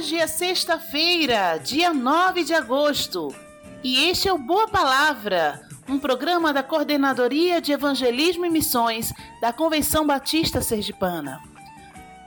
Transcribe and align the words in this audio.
Hoje 0.00 0.16
é 0.16 0.26
sexta-feira, 0.26 1.58
dia 1.58 1.92
9 1.92 2.42
de 2.42 2.54
agosto, 2.54 3.34
e 3.84 4.08
este 4.08 4.28
é 4.28 4.32
o 4.32 4.38
Boa 4.38 4.66
Palavra, 4.66 5.60
um 5.86 5.98
programa 5.98 6.54
da 6.54 6.62
Coordenadoria 6.62 7.60
de 7.60 7.72
Evangelismo 7.72 8.46
e 8.46 8.50
Missões 8.50 9.12
da 9.42 9.52
Convenção 9.52 10.06
Batista 10.06 10.62
Sergipana. 10.62 11.42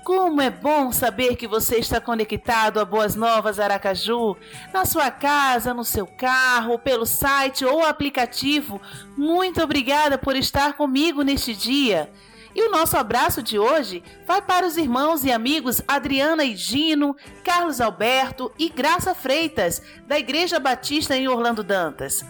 Como 0.06 0.40
é 0.40 0.52
bom 0.52 0.92
saber 0.92 1.36
que 1.36 1.48
você 1.48 1.78
está 1.78 2.00
conectado 2.00 2.80
a 2.80 2.86
Boas 2.86 3.16
Novas 3.16 3.60
Aracaju, 3.60 4.38
na 4.72 4.86
sua 4.86 5.10
casa, 5.10 5.74
no 5.74 5.84
seu 5.84 6.06
carro, 6.06 6.78
pelo 6.78 7.08
site 7.08 7.66
ou 7.66 7.84
aplicativo. 7.84 8.80
Muito 9.18 9.64
obrigada 9.64 10.16
por 10.16 10.36
estar 10.36 10.74
comigo 10.74 11.24
neste 11.24 11.56
dia. 11.56 12.12
E 12.56 12.62
o 12.68 12.72
nosso 12.72 12.96
abraço 12.96 13.42
de 13.42 13.58
hoje 13.58 14.04
vai 14.28 14.42
para 14.42 14.66
os 14.66 14.78
irmãos 14.78 15.24
e 15.24 15.32
amigos 15.32 15.82
Adriana 15.88 16.44
e 16.44 16.56
Gino, 16.56 17.16
Carlos 17.44 17.82
Alberto 17.82 18.52
e 18.60 18.70
Graça 18.70 19.16
Freitas, 19.16 19.82
da 20.08 20.20
Igreja 20.20 20.60
Batista 20.60 21.16
em 21.16 21.28
Orlando 21.28 21.64
Dantas. 21.64 22.24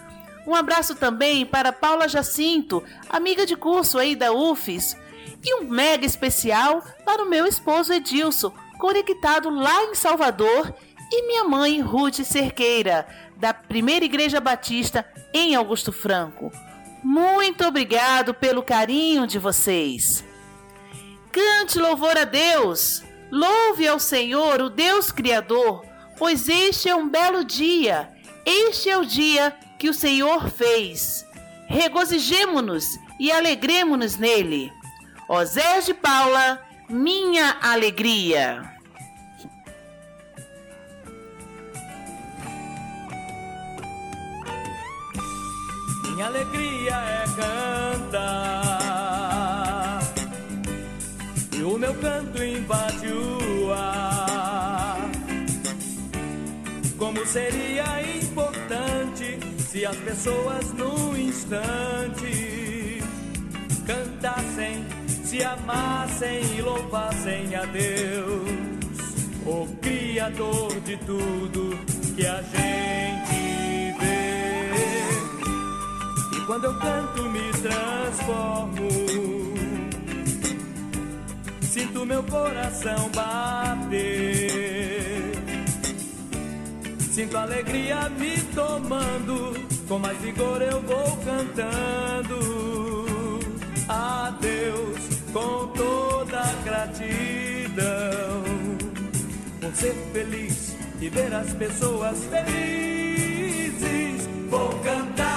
Um 0.46 0.54
abraço 0.54 0.94
também 0.94 1.44
para 1.44 1.72
Paula 1.72 2.08
Jacinto, 2.08 2.82
amiga 3.08 3.44
de 3.44 3.56
curso 3.56 3.98
aí 3.98 4.14
da 4.14 4.32
UFES. 4.32 4.96
E 5.42 5.54
um 5.56 5.68
mega 5.68 6.06
especial 6.06 6.82
para 7.04 7.22
o 7.22 7.28
meu 7.28 7.46
esposo 7.46 7.92
Edilson, 7.92 8.52
conectado 8.78 9.50
lá 9.50 9.84
em 9.84 9.94
Salvador, 9.94 10.74
e 11.10 11.26
minha 11.26 11.44
mãe 11.44 11.80
Ruth 11.80 12.22
Cerqueira, 12.24 13.06
da 13.36 13.52
Primeira 13.52 14.04
Igreja 14.04 14.40
Batista 14.40 15.06
em 15.32 15.54
Augusto 15.54 15.92
Franco. 15.92 16.50
Muito 17.04 17.66
obrigado 17.66 18.32
pelo 18.32 18.62
carinho 18.62 19.26
de 19.26 19.38
vocês. 19.38 20.24
Cante 21.30 21.78
louvor 21.78 22.16
a 22.16 22.24
Deus. 22.24 23.02
Louve 23.30 23.86
ao 23.86 24.00
Senhor, 24.00 24.62
o 24.62 24.70
Deus 24.70 25.12
Criador, 25.12 25.84
pois 26.16 26.48
este 26.48 26.88
é 26.88 26.94
um 26.94 27.06
belo 27.06 27.44
dia. 27.44 28.10
Este 28.46 28.88
é 28.88 28.96
o 28.96 29.04
dia 29.04 29.54
que 29.78 29.90
o 29.90 29.94
Senhor 29.94 30.48
fez. 30.48 31.26
Regozijemo-nos 31.66 32.98
e 33.20 33.30
alegremo-nos 33.30 34.16
nele. 34.16 34.72
Osés 35.28 35.84
de 35.84 35.92
Paula, 35.92 36.62
minha 36.88 37.58
alegria. 37.60 38.73
Minha 46.14 46.26
alegria 46.26 46.94
é 46.94 47.24
cantar, 48.06 48.38
e 51.52 51.62
o 51.64 51.76
meu 51.76 51.92
canto 51.94 52.40
invade 52.40 53.08
o 53.08 53.72
ar. 53.72 55.10
Como 56.96 57.26
seria 57.26 58.00
importante 58.16 59.40
se 59.58 59.84
as 59.84 59.96
pessoas 59.96 60.72
num 60.74 61.16
instante 61.16 63.02
cantassem, 63.84 64.86
se 65.24 65.42
amassem 65.42 66.42
e 66.56 66.62
louvassem 66.62 67.56
a 67.56 67.64
Deus, 67.64 68.52
o 69.44 69.66
Criador 69.82 70.80
de 70.82 70.96
tudo 70.98 71.76
que 72.14 72.24
a 72.24 72.40
gente 72.40 73.13
quando 76.46 76.64
eu 76.64 76.74
canto 76.78 77.22
me 77.30 77.50
transformo. 77.52 78.88
Sinto 81.62 82.06
meu 82.06 82.22
coração 82.22 83.10
bater. 83.14 85.32
Sinto 87.10 87.36
alegria 87.36 88.08
me 88.10 88.38
tomando. 88.54 89.54
Com 89.88 89.98
mais 89.98 90.18
vigor 90.18 90.62
eu 90.62 90.80
vou 90.82 91.16
cantando. 91.18 92.38
A 93.88 94.36
Deus 94.40 94.98
com 95.32 95.66
toda 95.68 96.42
gratidão. 96.64 98.44
Por 99.60 99.74
ser 99.74 99.94
feliz 100.12 100.76
e 101.00 101.08
ver 101.08 101.34
as 101.34 101.52
pessoas 101.54 102.24
felizes. 102.24 104.28
Vou 104.48 104.68
cantar 104.80 105.33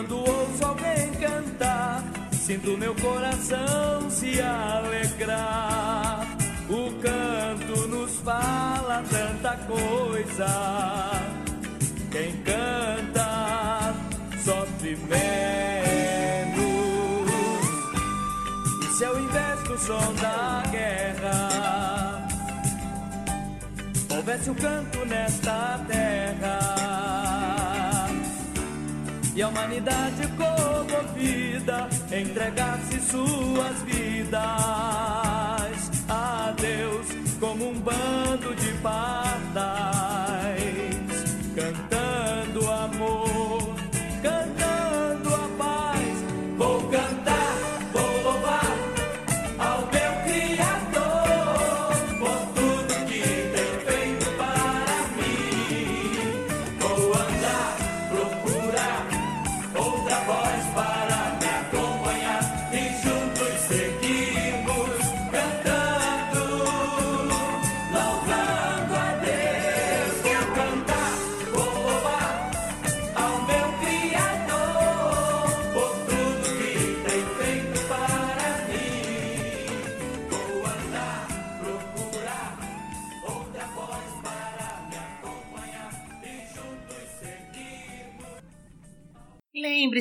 quando 0.00 0.16
ouço 0.18 0.64
alguém 0.64 1.12
cantar, 1.20 2.02
sinto 2.32 2.76
meu 2.78 2.94
coração 2.94 4.08
se 4.08 4.40
alegrar. 4.40 6.26
O 6.70 6.90
canto 7.02 7.88
nos 7.88 8.16
fala 8.20 9.04
tanta 9.10 9.58
coisa. 9.66 10.46
Quem 12.10 12.34
canta 12.42 13.94
sofre 14.42 14.96
menos. 14.96 15.20
E 18.82 18.96
se 18.96 19.04
ao 19.04 19.18
invés 19.18 19.62
do 19.64 19.78
som 19.78 20.14
da 20.14 20.62
guerra 20.70 22.26
houvesse 24.08 24.48
um 24.48 24.54
canto 24.54 25.04
nesta 25.04 25.78
terra 25.86 26.99
e 29.40 29.42
a 29.42 29.48
humanidade 29.48 30.28
comovida 30.36 31.88
entregasse 32.12 33.00
suas 33.00 33.82
vidas 33.84 34.40
a 36.06 36.54
Deus 36.60 37.06
como 37.40 37.70
um 37.70 37.80
bando 37.80 38.54
de 38.54 38.70
pardais 38.82 39.99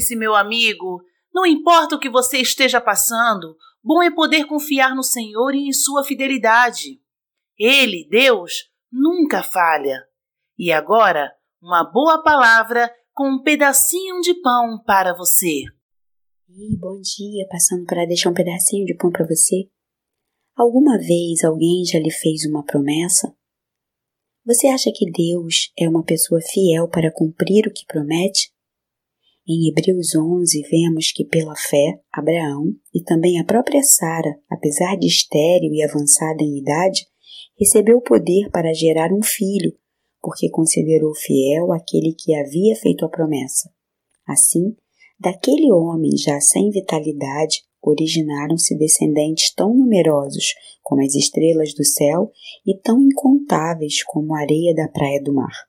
Lembre-se, 0.10 0.16
meu 0.16 0.36
amigo, 0.36 1.04
não 1.34 1.46
importa 1.46 1.96
o 1.96 2.00
que 2.00 2.10
você 2.10 2.40
esteja 2.40 2.82
passando, 2.82 3.56
bom 3.84 4.02
é 4.02 4.10
poder 4.10 4.46
confiar 4.46 4.96
no 4.96 5.04
Senhor 5.04 5.54
e 5.54 5.68
em 5.68 5.74
sua 5.74 6.04
fidelidade. 6.04 7.00
Ele, 7.58 8.08
Deus, 8.10 8.70
nunca 8.92 9.44
falha. 9.44 10.04
E 10.58 10.72
agora, 10.72 11.32
uma 11.62 11.84
boa 11.84 12.24
palavra 12.24 12.92
com 13.14 13.36
um 13.36 13.44
pedacinho 13.44 14.22
de 14.22 14.34
pão 14.42 14.82
para 14.86 15.14
você. 15.14 15.64
Ei, 16.50 16.78
bom 16.78 17.00
dia, 17.02 17.46
passando 17.50 17.86
para 17.86 18.06
deixar 18.06 18.30
um 18.30 18.34
pedacinho 18.34 18.86
de 18.86 18.96
pão 18.96 19.12
para 19.12 19.28
você. 19.28 19.70
Alguma 20.56 20.98
vez 20.98 21.44
alguém 21.44 21.86
já 21.86 22.00
lhe 22.00 22.12
fez 22.12 22.46
uma 22.46 22.66
promessa? 22.66 23.34
Você 24.46 24.68
acha 24.68 24.90
que 24.94 25.10
Deus 25.12 25.72
é 25.78 25.88
uma 25.88 26.04
pessoa 26.04 26.42
fiel 26.42 26.88
para 26.90 27.14
cumprir 27.14 27.68
o 27.68 27.74
que 27.74 27.86
promete? 27.86 28.52
Em 29.52 29.68
Hebreus 29.68 30.16
11, 30.16 30.62
vemos 30.70 31.12
que 31.12 31.26
pela 31.26 31.56
fé, 31.56 32.00
Abraão 32.14 32.72
e 32.94 33.02
também 33.02 33.40
a 33.40 33.44
própria 33.44 33.82
Sara, 33.82 34.38
apesar 34.48 34.96
de 34.96 35.08
estéril 35.08 35.74
e 35.74 35.82
avançada 35.82 36.44
em 36.44 36.60
idade, 36.60 37.08
recebeu 37.60 37.98
o 37.98 38.02
poder 38.04 38.52
para 38.52 38.72
gerar 38.76 39.12
um 39.12 39.24
filho, 39.24 39.74
porque 40.22 40.52
considerou 40.52 41.16
fiel 41.16 41.72
aquele 41.72 42.14
que 42.14 42.36
havia 42.36 42.76
feito 42.76 43.04
a 43.04 43.10
promessa. 43.10 43.72
Assim, 44.28 44.76
daquele 45.20 45.72
homem 45.72 46.16
já 46.16 46.40
sem 46.40 46.70
vitalidade, 46.70 47.64
originaram-se 47.82 48.78
descendentes 48.78 49.52
tão 49.56 49.74
numerosos 49.74 50.54
como 50.84 51.02
as 51.02 51.16
estrelas 51.16 51.74
do 51.74 51.84
céu 51.84 52.32
e 52.68 52.78
tão 52.78 53.02
incontáveis 53.02 54.04
como 54.04 54.36
a 54.36 54.42
areia 54.42 54.76
da 54.76 54.88
praia 54.90 55.20
do 55.24 55.34
mar. 55.34 55.69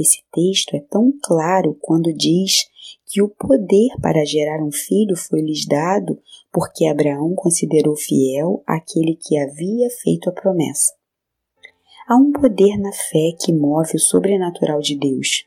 Esse 0.00 0.24
texto 0.32 0.74
é 0.74 0.80
tão 0.80 1.12
claro 1.22 1.76
quando 1.78 2.10
diz 2.14 2.64
que 3.06 3.20
o 3.20 3.28
poder 3.28 3.90
para 4.00 4.24
gerar 4.24 4.64
um 4.64 4.72
filho 4.72 5.14
foi 5.14 5.42
lhes 5.42 5.66
dado 5.66 6.18
porque 6.50 6.86
Abraão 6.86 7.34
considerou 7.34 7.94
fiel 7.94 8.62
aquele 8.66 9.14
que 9.14 9.36
havia 9.36 9.90
feito 10.02 10.30
a 10.30 10.32
promessa. 10.32 10.94
Há 12.08 12.16
um 12.16 12.32
poder 12.32 12.78
na 12.78 12.90
fé 12.92 13.36
que 13.38 13.52
move 13.52 13.96
o 13.96 14.00
sobrenatural 14.00 14.80
de 14.80 14.96
Deus. 14.96 15.44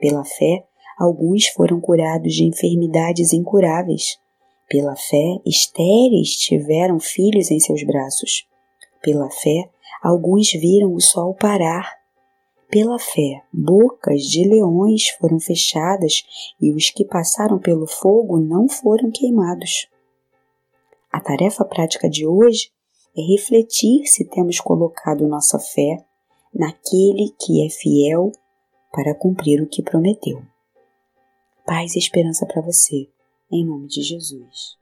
Pela 0.00 0.24
fé, 0.24 0.64
alguns 0.98 1.48
foram 1.48 1.78
curados 1.78 2.32
de 2.32 2.44
enfermidades 2.44 3.34
incuráveis. 3.34 4.18
Pela 4.70 4.96
fé, 4.96 5.38
estéreis 5.44 6.30
tiveram 6.36 6.98
filhos 6.98 7.50
em 7.50 7.60
seus 7.60 7.84
braços. 7.84 8.48
Pela 9.02 9.30
fé, 9.30 9.68
alguns 10.02 10.50
viram 10.52 10.94
o 10.94 11.00
sol 11.00 11.34
parar 11.34 12.01
pela 12.72 12.98
fé, 12.98 13.42
bocas 13.52 14.22
de 14.22 14.48
leões 14.48 15.10
foram 15.20 15.38
fechadas 15.38 16.24
e 16.58 16.72
os 16.72 16.88
que 16.88 17.04
passaram 17.04 17.58
pelo 17.58 17.86
fogo 17.86 18.40
não 18.40 18.66
foram 18.66 19.10
queimados. 19.10 19.88
A 21.12 21.20
tarefa 21.20 21.66
prática 21.66 22.08
de 22.08 22.26
hoje 22.26 22.70
é 23.14 23.20
refletir 23.20 24.06
se 24.06 24.24
temos 24.24 24.58
colocado 24.58 25.28
nossa 25.28 25.58
fé 25.58 26.02
naquele 26.54 27.34
que 27.38 27.66
é 27.66 27.68
fiel 27.68 28.32
para 28.90 29.14
cumprir 29.14 29.60
o 29.60 29.68
que 29.68 29.82
prometeu. 29.82 30.42
Paz 31.66 31.94
e 31.94 31.98
esperança 31.98 32.46
para 32.46 32.62
você, 32.62 33.06
em 33.50 33.66
nome 33.66 33.86
de 33.86 34.00
Jesus. 34.00 34.81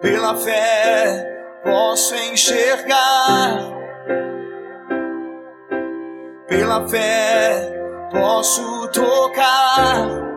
Pela 0.00 0.34
fé 0.36 1.60
posso 1.62 2.14
enxergar. 2.14 3.70
Pela 6.48 6.88
fé 6.88 7.72
posso 8.10 8.88
tocar. 8.88 10.29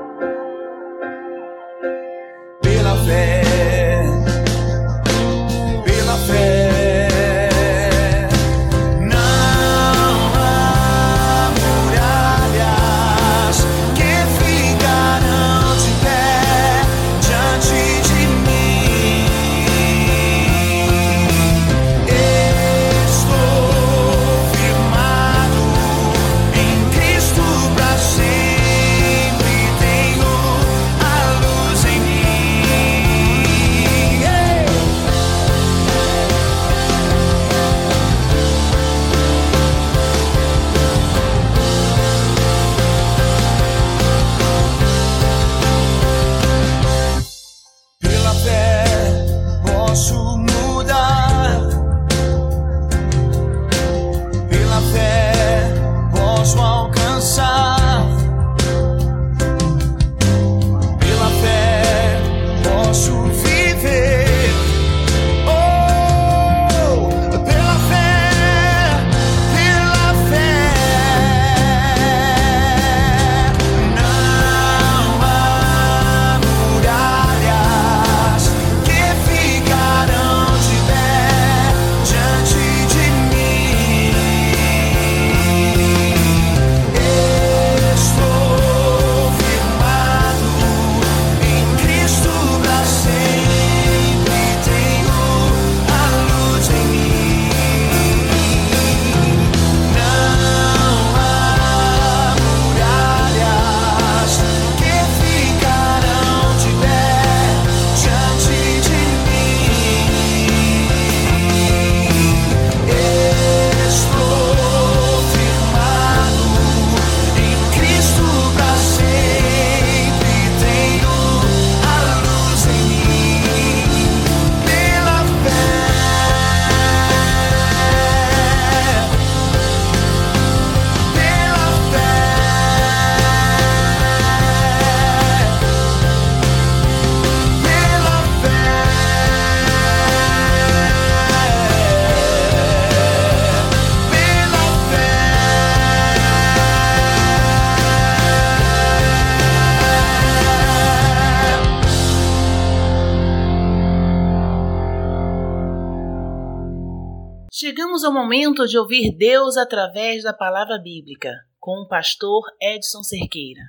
Momento 158.23 158.65
de 158.65 158.77
ouvir 158.77 159.13
Deus 159.17 159.57
através 159.57 160.23
da 160.23 160.31
palavra 160.31 160.79
bíblica, 160.79 161.29
com 161.59 161.81
o 161.81 161.87
pastor 161.89 162.41
Edson 162.61 163.03
Cerqueira. 163.03 163.63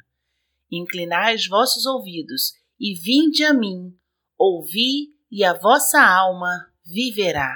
Inclinai 0.71 1.35
os 1.35 1.49
vossos 1.49 1.87
ouvidos 1.87 2.53
e 2.79 2.95
vinde 2.95 3.45
a 3.45 3.53
mim, 3.53 3.93
ouvi 4.39 5.09
e 5.29 5.43
a 5.43 5.55
vossa 5.55 6.01
alma 6.01 6.71
viverá. 6.87 7.53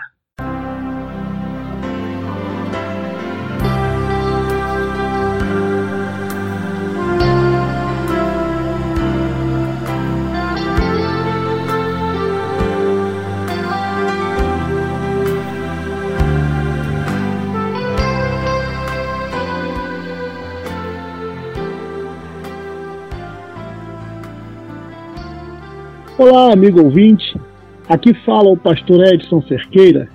Amigo 26.58 26.82
ouvinte. 26.82 27.40
Aqui 27.88 28.12
fala 28.26 28.50
o 28.50 28.56
pastor 28.56 29.00
Edson 29.06 29.40
Cerqueira 29.42 30.08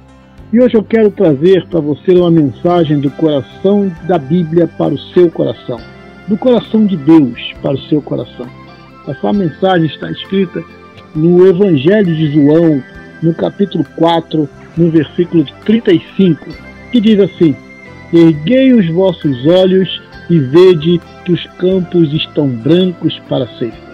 e 0.51 0.59
hoje 0.59 0.75
eu 0.75 0.83
quero 0.83 1.09
trazer 1.09 1.65
para 1.67 1.79
você 1.79 2.11
uma 2.11 2.29
mensagem 2.29 2.99
do 2.99 3.09
coração 3.11 3.89
da 4.05 4.17
Bíblia 4.17 4.67
para 4.67 4.93
o 4.93 4.99
seu 5.13 5.31
coração, 5.31 5.79
do 6.27 6.37
coração 6.37 6.85
de 6.85 6.97
Deus 6.97 7.39
para 7.61 7.75
o 7.75 7.81
seu 7.83 8.01
coração. 8.01 8.45
Essa 9.07 9.31
mensagem 9.31 9.87
está 9.87 10.11
escrita 10.11 10.61
no 11.15 11.47
Evangelho 11.47 12.13
de 12.13 12.33
João, 12.33 12.83
no 13.21 13.33
capítulo 13.33 13.85
4, 13.95 14.49
no 14.75 14.91
versículo 14.91 15.45
35, 15.63 16.45
que 16.91 16.99
diz 16.99 17.21
assim: 17.21 17.55
Erguei 18.11 18.73
os 18.73 18.87
vossos 18.89 19.45
olhos 19.45 20.01
e 20.29 20.39
vede 20.39 20.99
que 21.23 21.31
os 21.31 21.45
campos 21.57 22.11
estão 22.13 22.49
brancos 22.49 23.17
para 23.29 23.45
a 23.45 23.57
ceifa. 23.57 23.93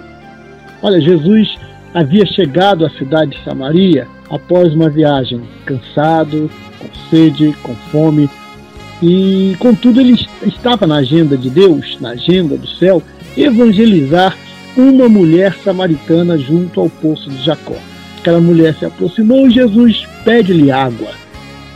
Olha, 0.82 1.00
Jesus 1.00 1.69
havia 1.94 2.26
chegado 2.26 2.86
à 2.86 2.90
cidade 2.92 3.32
de 3.32 3.44
Samaria 3.44 4.08
após 4.30 4.74
uma 4.74 4.90
viagem, 4.90 5.42
cansado, 5.66 6.50
com 6.80 7.10
sede, 7.10 7.54
com 7.64 7.74
fome, 7.92 8.30
e 9.02 9.56
contudo 9.60 10.02
ele 10.02 10.16
estava 10.46 10.86
na 10.86 10.98
agenda 10.98 11.38
de 11.38 11.50
Deus, 11.50 11.98
na 12.02 12.10
agenda 12.10 12.58
do 12.58 12.68
céu, 12.68 13.02
evangelizar 13.38 14.38
uma 14.76 15.08
mulher 15.08 15.56
samaritana 15.64 16.38
junto 16.38 16.80
ao 16.80 16.90
poço 16.90 17.30
de 17.30 17.44
Jacó. 17.44 17.78
Aquela 18.20 18.42
mulher 18.42 18.76
se 18.76 18.86
aproximou 18.86 19.48
e 19.48 19.52
Jesus 19.52 20.06
pede-lhe 20.26 20.70
água. 20.70 21.12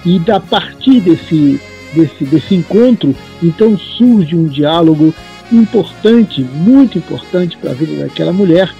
E 0.05 0.21
a 0.29 0.39
partir 0.39 0.99
desse, 0.99 1.59
desse, 1.93 2.25
desse 2.25 2.55
encontro, 2.55 3.15
então 3.41 3.77
surge 3.77 4.35
um 4.35 4.47
diálogo 4.47 5.13
importante, 5.51 6.43
muito 6.43 6.97
importante 6.97 7.57
para 7.57 7.71
a 7.71 7.73
vida 7.73 8.03
daquela 8.03 8.33
mulher, 8.33 8.73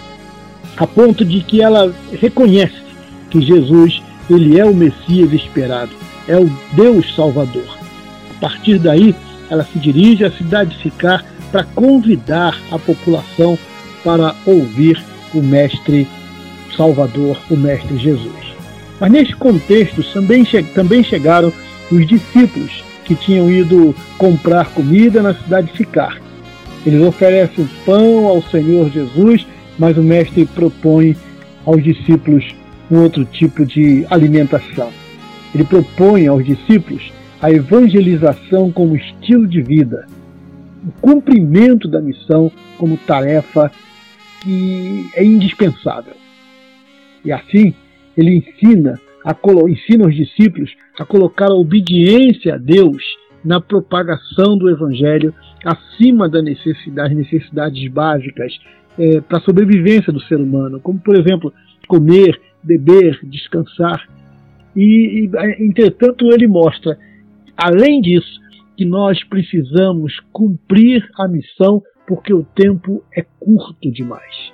a 0.78 0.88
ponto 0.88 1.24
de 1.24 1.42
que 1.42 1.62
ela 1.62 1.94
reconhece 2.20 2.82
que 3.30 3.42
Jesus 3.42 4.02
ele 4.30 4.60
é 4.60 4.66
o 4.66 4.74
Messias 4.74 5.34
esperado, 5.34 5.92
é 6.28 6.38
o 6.38 6.50
Deus 6.74 7.14
Salvador. 7.16 7.78
A 8.38 8.40
partir 8.40 8.80
daí, 8.80 9.14
ela 9.50 9.64
se 9.64 9.78
dirige 9.78 10.24
à 10.24 10.32
cidade 10.32 10.76
de 10.76 10.84
Sicar 10.84 11.24
para 11.52 11.64
convidar 11.64 12.58
a 12.72 12.80
população 12.80 13.58
para 14.04 14.36
ouvir 14.46 15.02
o 15.34 15.42
Mestre 15.42 16.08
Salvador, 16.76 17.38
o 17.50 17.56
Mestre 17.56 17.98
Jesus. 17.98 18.54
Mas 19.00 19.12
nesse 19.12 19.36
contexto 19.36 20.04
também, 20.14 20.46
che 20.46 20.64
também 20.64 21.04
chegaram 21.04 21.52
os 21.92 22.08
discípulos 22.08 22.84
que 23.06 23.16
tinham 23.16 23.52
ido 23.52 23.94
comprar 24.18 24.70
comida 24.70 25.22
na 25.22 25.34
cidade 25.34 25.72
de 25.72 25.78
Sicar. 25.78 26.20
Eles 26.86 27.02
oferecem 27.02 27.70
pão 27.86 28.28
ao 28.28 28.42
Senhor 28.44 28.90
Jesus 28.90 29.46
mas 29.78 29.98
o 29.98 30.04
Mestre 30.04 30.46
propõe 30.46 31.16
aos 31.66 31.84
discípulos 31.84 32.44
um 32.92 33.02
outro 33.02 33.26
tipo 33.26 33.66
de 33.66 34.06
alimentação. 34.10 34.92
Ele 35.54 35.64
propõe 35.64 36.28
aos 36.28 36.46
discípulos 36.46 37.12
a 37.42 37.52
evangelização 37.52 38.72
como 38.72 38.96
estilo 38.96 39.48
de 39.48 39.62
vida, 39.62 40.08
o 40.86 40.92
cumprimento 41.02 41.88
da 41.88 42.02
missão 42.02 42.52
como 42.78 42.98
tarefa 42.98 43.72
que 44.42 45.10
é 45.16 45.24
indispensável. 45.24 46.14
E 47.24 47.32
assim, 47.32 47.74
ele 48.18 48.38
ensina, 48.38 49.00
a, 49.26 49.36
ensina 49.70 50.08
os 50.08 50.16
discípulos 50.16 50.72
a 51.00 51.06
colocar 51.06 51.52
a 51.52 51.56
obediência 51.56 52.56
a 52.56 52.58
Deus 52.58 53.04
na 53.44 53.60
propagação 53.60 54.58
do 54.58 54.70
Evangelho 54.70 55.34
acima 55.66 56.30
das 56.30 56.44
necessidades, 56.44 57.18
necessidades 57.18 57.92
básicas 57.92 58.54
é, 58.98 59.22
para 59.22 59.40
a 59.40 59.42
sobrevivência 59.42 60.12
do 60.12 60.22
ser 60.22 60.38
humano, 60.38 60.80
como, 60.80 61.00
por 61.00 61.16
exemplo, 61.16 61.54
comer, 61.88 62.40
beber, 62.64 63.20
descansar. 63.24 64.08
E, 64.76 65.26
e, 65.26 65.66
entretanto, 65.66 66.26
ele 66.34 66.48
mostra, 66.48 66.98
além 67.58 68.02
disso, 68.02 68.42
que 68.76 68.86
nós 68.86 69.24
precisamos 69.26 70.20
cumprir 70.32 71.08
a 71.18 71.28
missão 71.28 71.82
porque 72.08 72.34
o 72.34 72.44
tempo 72.44 73.04
é 73.16 73.26
curto 73.40 73.92
demais. 73.92 74.52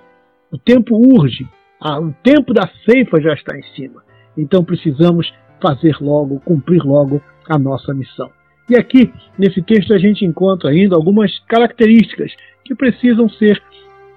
O 0.51 0.57
tempo 0.57 0.95
urge, 0.95 1.47
o 1.81 2.13
tempo 2.23 2.53
da 2.53 2.69
ceifa 2.85 3.21
já 3.21 3.33
está 3.33 3.57
em 3.57 3.63
cima. 3.75 4.03
Então 4.37 4.63
precisamos 4.63 5.31
fazer 5.61 5.97
logo, 5.99 6.39
cumprir 6.41 6.83
logo 6.83 7.21
a 7.47 7.57
nossa 7.57 7.93
missão. 7.93 8.29
E 8.69 8.75
aqui, 8.75 9.11
nesse 9.37 9.61
texto, 9.63 9.93
a 9.93 9.97
gente 9.97 10.23
encontra 10.23 10.69
ainda 10.69 10.95
algumas 10.95 11.39
características 11.47 12.31
que 12.63 12.75
precisam 12.75 13.27
ser 13.29 13.61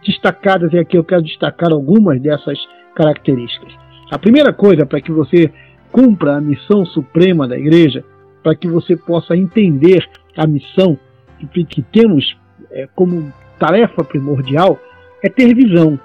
destacadas, 0.04 0.72
e 0.72 0.78
aqui 0.78 0.96
eu 0.96 1.04
quero 1.04 1.22
destacar 1.22 1.72
algumas 1.72 2.20
dessas 2.20 2.58
características. 2.94 3.72
A 4.10 4.18
primeira 4.18 4.52
coisa 4.52 4.84
para 4.84 5.00
que 5.00 5.10
você 5.10 5.50
cumpra 5.90 6.36
a 6.36 6.40
missão 6.40 6.84
suprema 6.86 7.46
da 7.46 7.58
igreja, 7.58 8.04
para 8.42 8.54
que 8.54 8.68
você 8.68 8.96
possa 8.96 9.36
entender 9.36 10.06
a 10.36 10.46
missão 10.46 10.98
que, 11.68 11.82
temos 11.82 12.36
é, 12.70 12.88
como 12.94 13.32
tarefa 13.58 14.04
primordial, 14.04 14.78
é 15.22 15.28
ter 15.28 15.54
visão. 15.54 15.98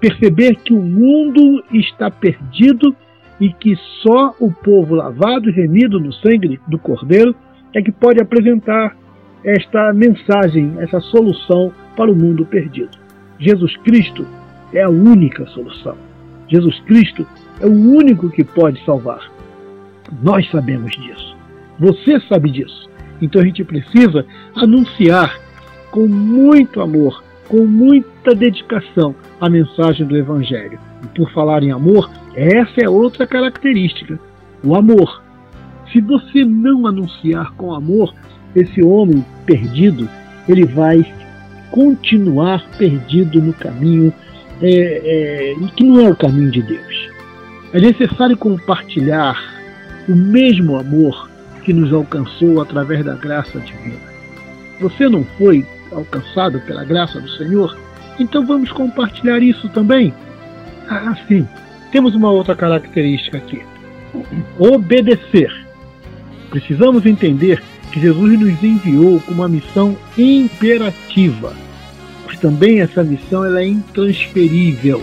Perceber 0.00 0.56
que 0.56 0.72
o 0.72 0.80
mundo 0.80 1.62
está 1.72 2.10
perdido 2.10 2.94
e 3.40 3.52
que 3.52 3.76
só 4.02 4.34
o 4.40 4.52
povo 4.52 4.94
lavado 4.94 5.48
e 5.48 5.52
remido 5.52 6.00
no 6.00 6.12
sangue 6.12 6.60
do 6.66 6.78
Cordeiro 6.78 7.34
é 7.74 7.82
que 7.82 7.92
pode 7.92 8.20
apresentar 8.20 8.96
esta 9.44 9.92
mensagem, 9.92 10.74
essa 10.78 11.00
solução 11.00 11.72
para 11.96 12.10
o 12.10 12.16
mundo 12.16 12.44
perdido. 12.44 12.98
Jesus 13.38 13.76
Cristo 13.78 14.26
é 14.72 14.82
a 14.82 14.90
única 14.90 15.46
solução. 15.46 15.96
Jesus 16.48 16.78
Cristo 16.80 17.26
é 17.60 17.66
o 17.66 17.72
único 17.72 18.30
que 18.30 18.44
pode 18.44 18.82
salvar. 18.84 19.30
Nós 20.22 20.50
sabemos 20.50 20.90
disso. 20.92 21.36
Você 21.78 22.20
sabe 22.28 22.50
disso. 22.50 22.88
Então 23.20 23.42
a 23.42 23.44
gente 23.44 23.64
precisa 23.64 24.24
anunciar 24.54 25.38
com 25.90 26.06
muito 26.06 26.80
amor, 26.80 27.22
com 27.48 27.64
muita 27.64 28.34
dedicação 28.34 29.14
a 29.40 29.48
mensagem 29.48 30.06
do 30.06 30.16
Evangelho. 30.16 30.78
E 31.02 31.06
por 31.08 31.30
falar 31.32 31.62
em 31.62 31.72
amor, 31.72 32.10
essa 32.34 32.80
é 32.80 32.88
outra 32.88 33.26
característica: 33.26 34.18
o 34.64 34.74
amor. 34.74 35.22
Se 35.92 36.00
você 36.00 36.44
não 36.44 36.86
anunciar 36.86 37.54
com 37.54 37.72
amor, 37.72 38.14
esse 38.54 38.82
homem 38.82 39.24
perdido, 39.46 40.08
ele 40.48 40.64
vai 40.64 41.04
continuar 41.70 42.64
perdido 42.78 43.40
no 43.40 43.52
caminho 43.52 44.12
é, 44.60 45.54
é, 45.54 45.54
que 45.76 45.84
não 45.84 46.00
é 46.00 46.10
o 46.10 46.16
caminho 46.16 46.50
de 46.50 46.62
Deus. 46.62 47.10
É 47.72 47.80
necessário 47.80 48.36
compartilhar 48.36 49.38
o 50.08 50.16
mesmo 50.16 50.76
amor 50.76 51.28
que 51.62 51.72
nos 51.72 51.92
alcançou 51.92 52.60
através 52.60 53.04
da 53.04 53.14
graça 53.14 53.60
divina. 53.60 54.08
Você 54.80 55.08
não 55.08 55.24
foi 55.36 55.66
alcançado 55.92 56.60
pela 56.60 56.84
graça 56.84 57.20
do 57.20 57.28
Senhor? 57.30 57.76
Então 58.18 58.44
vamos 58.46 58.72
compartilhar 58.72 59.40
isso 59.42 59.68
também. 59.68 60.12
Ah, 60.88 61.14
sim. 61.28 61.46
Temos 61.92 62.14
uma 62.14 62.30
outra 62.30 62.54
característica 62.54 63.38
aqui: 63.38 63.62
obedecer. 64.58 65.52
Precisamos 66.50 67.04
entender 67.04 67.62
que 67.88 68.00
Jesus 68.00 68.38
nos 68.38 68.62
enviou 68.62 69.20
com 69.20 69.32
uma 69.32 69.48
missão 69.48 69.96
imperativa. 70.16 71.54
Mas 72.26 72.38
também 72.38 72.80
essa 72.80 73.02
missão 73.02 73.44
ela 73.44 73.60
é 73.60 73.66
intransferível. 73.66 75.02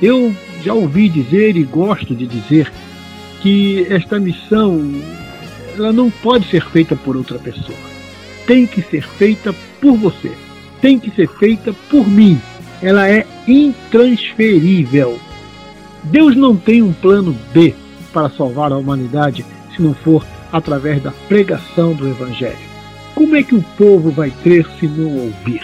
Eu 0.00 0.34
já 0.62 0.74
ouvi 0.74 1.08
dizer 1.08 1.56
e 1.56 1.64
gosto 1.64 2.14
de 2.14 2.26
dizer 2.26 2.70
que 3.40 3.86
esta 3.90 4.18
missão 4.18 4.80
ela 5.76 5.92
não 5.92 6.10
pode 6.10 6.48
ser 6.48 6.64
feita 6.66 6.96
por 6.96 7.16
outra 7.16 7.38
pessoa. 7.38 7.78
Tem 8.46 8.66
que 8.66 8.82
ser 8.82 9.02
feita 9.02 9.54
por 9.80 9.96
você. 9.96 10.32
Tem 10.80 10.98
que 10.98 11.10
ser 11.10 11.28
feita 11.28 11.72
por 11.90 12.08
mim. 12.08 12.40
Ela 12.82 13.08
é 13.08 13.26
intransferível. 13.46 15.18
Deus 16.04 16.34
não 16.34 16.56
tem 16.56 16.82
um 16.82 16.92
plano 16.92 17.36
B 17.52 17.74
para 18.12 18.30
salvar 18.30 18.72
a 18.72 18.76
humanidade 18.76 19.44
se 19.74 19.80
se 19.80 19.82
não 19.82 19.94
for 19.94 20.24
através 20.52 21.02
da 21.02 21.10
pregação 21.28 21.92
do 21.92 22.08
Evangelho. 22.08 22.70
Como 23.14 23.36
é 23.36 23.42
que 23.42 23.54
o 23.54 23.62
povo 23.76 24.10
vai 24.10 24.30
crer 24.30 24.66
se 24.78 24.86
não 24.86 25.10
ouvir? 25.18 25.62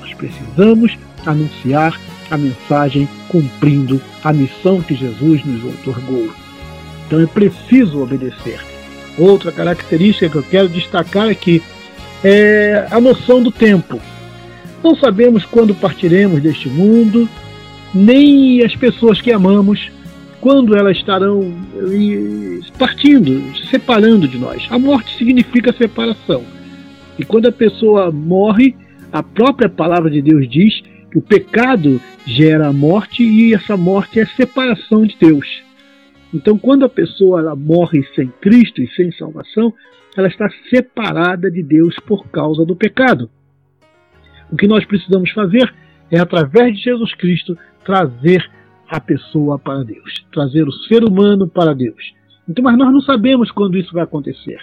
Nós 0.00 0.14
precisamos 0.14 0.96
anunciar 1.26 1.98
a 2.30 2.36
mensagem 2.36 3.08
cumprindo 3.28 4.00
a 4.22 4.32
missão 4.32 4.80
que 4.80 4.94
Jesus 4.94 5.44
nos 5.44 5.64
otorgou. 5.64 6.28
Então 7.06 7.20
é 7.20 7.26
preciso 7.26 8.02
obedecer. 8.02 8.60
Outra 9.18 9.52
característica 9.52 10.28
que 10.28 10.36
eu 10.36 10.42
quero 10.42 10.68
destacar 10.68 11.28
aqui 11.28 11.62
é 12.22 12.86
a 12.90 13.00
noção 13.00 13.42
do 13.42 13.50
tempo. 13.50 14.00
Não 14.82 14.96
sabemos 14.96 15.44
quando 15.44 15.74
partiremos 15.74 16.42
deste 16.42 16.68
mundo, 16.68 17.28
nem 17.94 18.62
as 18.64 18.74
pessoas 18.74 19.20
que 19.20 19.32
amamos, 19.32 19.90
quando 20.44 20.76
elas 20.76 20.98
estarão 20.98 21.40
partindo, 22.78 23.56
se 23.56 23.66
separando 23.68 24.28
de 24.28 24.36
nós. 24.36 24.68
A 24.70 24.78
morte 24.78 25.16
significa 25.16 25.72
separação. 25.72 26.44
E 27.18 27.24
quando 27.24 27.46
a 27.46 27.52
pessoa 27.52 28.10
morre, 28.10 28.76
a 29.10 29.22
própria 29.22 29.70
palavra 29.70 30.10
de 30.10 30.20
Deus 30.20 30.46
diz 30.46 30.82
que 31.10 31.16
o 31.16 31.22
pecado 31.22 31.98
gera 32.26 32.68
a 32.68 32.72
morte 32.74 33.22
e 33.22 33.54
essa 33.54 33.74
morte 33.74 34.20
é 34.20 34.26
separação 34.26 35.06
de 35.06 35.16
Deus. 35.18 35.46
Então, 36.34 36.58
quando 36.58 36.84
a 36.84 36.90
pessoa 36.90 37.56
morre 37.56 38.04
sem 38.14 38.30
Cristo 38.42 38.82
e 38.82 38.88
sem 38.94 39.10
salvação, 39.12 39.72
ela 40.14 40.28
está 40.28 40.46
separada 40.68 41.50
de 41.50 41.62
Deus 41.62 41.96
por 42.00 42.28
causa 42.28 42.66
do 42.66 42.76
pecado. 42.76 43.30
O 44.52 44.56
que 44.56 44.68
nós 44.68 44.84
precisamos 44.84 45.30
fazer 45.30 45.74
é, 46.10 46.18
através 46.18 46.76
de 46.76 46.82
Jesus 46.82 47.14
Cristo, 47.14 47.56
trazer 47.82 48.46
a 48.88 49.00
pessoa 49.00 49.58
para 49.58 49.82
Deus, 49.82 50.24
trazer 50.32 50.66
o 50.66 50.72
ser 50.72 51.04
humano 51.04 51.48
para 51.48 51.74
Deus. 51.74 52.14
Então, 52.48 52.62
mas 52.62 52.76
nós 52.76 52.92
não 52.92 53.00
sabemos 53.00 53.50
quando 53.50 53.76
isso 53.76 53.92
vai 53.92 54.04
acontecer. 54.04 54.60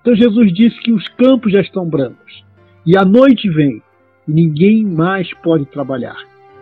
Então, 0.00 0.14
Jesus 0.14 0.52
disse 0.52 0.78
que 0.80 0.92
os 0.92 1.06
campos 1.08 1.52
já 1.52 1.60
estão 1.60 1.88
brancos 1.88 2.44
e 2.84 2.96
a 2.96 3.04
noite 3.04 3.48
vem 3.48 3.82
e 4.26 4.32
ninguém 4.32 4.84
mais 4.84 5.32
pode 5.42 5.66
trabalhar. 5.66 6.16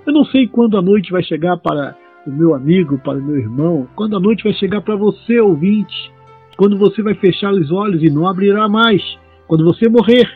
Eu 0.06 0.12
não 0.12 0.24
sei 0.24 0.46
quando 0.46 0.76
a 0.76 0.82
noite 0.82 1.10
vai 1.10 1.22
chegar 1.22 1.56
para 1.56 1.96
o 2.26 2.30
meu 2.30 2.54
amigo, 2.54 2.98
para 2.98 3.18
o 3.18 3.22
meu 3.22 3.38
irmão, 3.38 3.88
quando 3.94 4.16
a 4.16 4.20
noite 4.20 4.44
vai 4.44 4.52
chegar 4.54 4.80
para 4.80 4.96
você, 4.96 5.40
ouvinte, 5.40 6.12
quando 6.56 6.78
você 6.78 7.02
vai 7.02 7.14
fechar 7.14 7.52
os 7.52 7.70
olhos 7.70 8.02
e 8.02 8.10
não 8.10 8.26
abrirá 8.26 8.68
mais, 8.68 9.02
quando 9.46 9.64
você 9.64 9.88
morrer. 9.88 10.30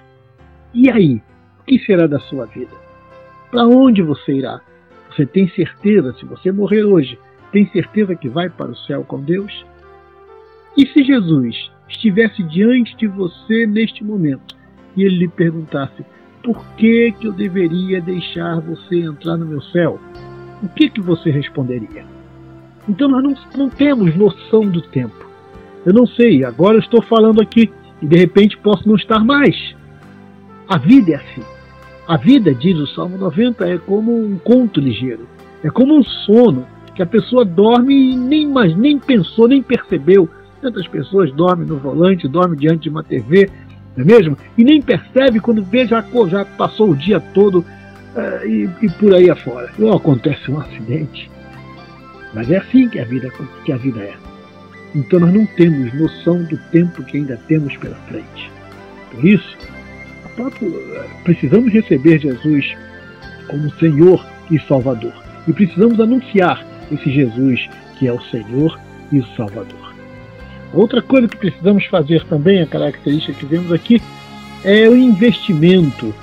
E 0.75 0.91
aí? 0.91 1.23
O 1.61 1.65
que 1.65 1.79
será 1.81 2.07
da 2.07 2.19
sua 2.21 2.47
vida? 2.47 2.73
Para 3.51 3.67
onde 3.67 4.03
você 4.03 4.33
irá? 4.33 4.61
Você 5.19 5.27
tem 5.27 5.49
certeza, 5.49 6.13
se 6.13 6.25
você 6.25 6.53
morrer 6.53 6.85
hoje, 6.85 7.19
tem 7.51 7.69
certeza 7.73 8.15
que 8.15 8.29
vai 8.29 8.49
para 8.49 8.71
o 8.71 8.77
céu 8.77 9.03
com 9.03 9.21
Deus? 9.21 9.67
E 10.77 10.87
se 10.87 11.03
Jesus 11.03 11.73
estivesse 11.89 12.41
diante 12.45 12.97
de 12.97 13.09
você 13.09 13.67
neste 13.67 14.05
momento 14.05 14.57
e 14.97 15.03
ele 15.03 15.17
lhe 15.17 15.29
perguntasse: 15.29 16.07
por 16.41 16.65
que, 16.77 17.11
que 17.19 17.27
eu 17.27 17.33
deveria 17.33 18.01
deixar 18.01 18.61
você 18.61 19.01
entrar 19.01 19.37
no 19.37 19.47
meu 19.47 19.61
céu? 19.61 19.99
o 20.63 20.69
que, 20.69 20.89
que 20.89 21.01
você 21.01 21.33
responderia? 21.33 22.05
Então 22.89 23.09
nós 23.09 23.23
não, 23.25 23.35
não 23.57 23.69
temos 23.69 24.15
noção 24.15 24.61
do 24.61 24.83
tempo. 24.83 25.27
Eu 25.85 25.93
não 25.93 26.07
sei, 26.07 26.45
agora 26.45 26.77
eu 26.77 26.81
estou 26.81 27.03
falando 27.03 27.43
aqui 27.43 27.73
e 28.01 28.07
de 28.07 28.17
repente 28.17 28.57
posso 28.59 28.87
não 28.89 28.95
estar 28.95 29.25
mais. 29.25 29.75
A 30.69 30.79
vida 30.79 31.11
é 31.11 31.15
assim. 31.17 31.58
A 32.09 32.17
vida, 32.17 32.55
diz 32.55 32.75
o 32.79 32.87
Salmo 32.87 33.19
90, 33.19 33.69
é 33.69 33.77
como 33.77 34.19
um 34.19 34.39
conto 34.39 34.81
ligeiro. 34.81 35.29
É 35.63 35.69
como 35.69 35.95
um 35.95 36.03
sono 36.03 36.67
que 36.95 37.03
a 37.03 37.07
pessoa 37.07 37.45
dorme 37.45 38.13
e 38.13 38.17
nem, 38.17 38.49
mais, 38.49 38.75
nem 38.75 38.99
pensou, 38.99 39.47
nem 39.47 39.63
percebeu. 39.63 40.27
Tantas 40.63 40.89
pessoas 40.89 41.31
dormem 41.33 41.69
no 41.69 41.77
volante, 41.77 42.27
dormem 42.27 42.59
diante 42.59 42.85
de 42.85 42.89
uma 42.89 43.05
TV, 43.05 43.51
não 43.95 44.05
é 44.05 44.07
mesmo? 44.07 44.39
E 44.57 44.65
nem 44.65 44.81
percebe 44.81 45.39
quando 45.39 45.63
vê 45.63 45.87
já, 45.87 46.03
já 46.29 46.47
passou 46.47 46.93
o 46.93 46.97
dia 46.97 47.21
todo 47.21 47.59
uh, 47.59 48.47
e, 48.47 48.71
e, 48.81 48.89
por 48.93 49.15
aí 49.15 49.29
afora. 49.29 49.71
Ou 49.79 49.95
acontece 49.95 50.51
um 50.51 50.59
acidente. 50.59 51.31
Mas 52.33 52.51
é 52.51 52.57
assim 52.57 52.89
que 52.89 52.99
a 52.99 53.05
vida, 53.05 53.31
que 53.67 53.73
a 53.73 53.77
vida 53.77 54.01
é. 54.01 54.15
Então 54.95 55.21
nós 55.21 55.35
não 55.35 55.45
temos 55.45 55.93
noção 55.93 56.43
do 56.45 56.57
tempo 56.71 57.03
que 57.03 57.19
ainda 57.19 57.39
temos 57.47 57.77
pela 57.77 57.97
frente. 57.97 58.51
Por 59.11 59.23
isso, 59.27 59.59
precisamos 61.25 61.73
receber 61.73 62.19
Jesus 62.19 62.77
como 63.49 63.73
Senhor 63.75 64.25
e 64.51 64.59
Salvador. 64.61 65.13
E 65.47 65.53
precisamos 65.53 66.01
anunciar 66.01 66.65
esse 66.91 67.11
Jesus 67.11 67.69
que 67.99 68.07
é 68.07 68.13
o 68.13 68.21
Senhor 68.25 68.79
e 69.11 69.19
o 69.19 69.27
Salvador. 69.37 69.95
Outra 70.73 71.01
coisa 71.01 71.29
que 71.29 71.37
precisamos 71.37 71.87
fazer 71.87 72.25
também, 72.25 72.63
a 72.63 72.67
característica 72.67 73.33
que 73.33 73.47
vemos 73.47 73.73
aqui, 73.73 74.01
é 74.65 74.89
o 74.89 74.97
investimento 74.97 76.15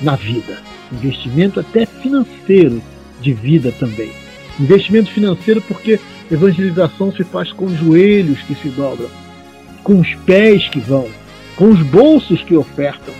na 0.00 0.16
vida 0.16 0.72
investimento 0.92 1.60
até 1.60 1.86
financeiro 1.86 2.82
de 3.20 3.32
vida 3.32 3.72
também. 3.72 4.12
Investimento 4.60 5.10
financeiro 5.10 5.62
porque 5.62 5.98
evangelização 6.30 7.12
se 7.12 7.24
faz 7.24 7.52
com 7.52 7.64
os 7.64 7.78
joelhos 7.78 8.40
que 8.42 8.54
se 8.54 8.68
dobram, 8.68 9.08
com 9.82 10.00
os 10.00 10.14
pés 10.26 10.68
que 10.68 10.80
vão, 10.80 11.08
com 11.56 11.70
os 11.70 11.80
bolsos 11.82 12.42
que 12.42 12.54
ofertam. 12.54 13.14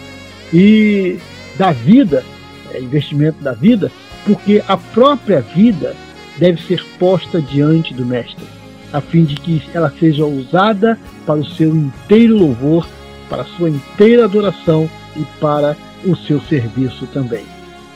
E 0.52 1.18
da 1.56 1.72
vida, 1.72 2.24
é 2.72 2.80
investimento 2.80 3.42
da 3.42 3.52
vida, 3.52 3.90
porque 4.26 4.62
a 4.68 4.76
própria 4.76 5.40
vida 5.40 5.94
deve 6.38 6.62
ser 6.62 6.84
posta 6.98 7.40
diante 7.40 7.92
do 7.94 8.04
Mestre, 8.04 8.44
a 8.92 9.00
fim 9.00 9.24
de 9.24 9.36
que 9.36 9.62
ela 9.74 9.92
seja 9.98 10.24
usada 10.24 10.98
para 11.26 11.40
o 11.40 11.44
seu 11.44 11.74
inteiro 11.74 12.36
louvor, 12.36 12.86
para 13.28 13.42
a 13.42 13.46
sua 13.46 13.70
inteira 13.70 14.24
adoração 14.24 14.88
e 15.16 15.24
para 15.40 15.76
o 16.04 16.16
seu 16.16 16.40
serviço 16.42 17.06
também. 17.06 17.44